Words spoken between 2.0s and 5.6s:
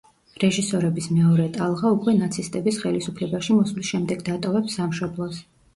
ნაცისტების ხელისუფლებაში მოსვლის შემდეგ დატოვებს სამშობლოს.